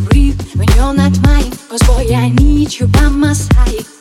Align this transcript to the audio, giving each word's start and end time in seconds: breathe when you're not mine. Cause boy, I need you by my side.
breathe 0.00 0.40
when 0.54 0.68
you're 0.76 0.94
not 0.94 1.14
mine. 1.22 1.50
Cause 1.68 1.82
boy, 1.86 2.06
I 2.14 2.28
need 2.30 2.78
you 2.78 2.86
by 2.86 3.08
my 3.08 3.32
side. 3.32 3.91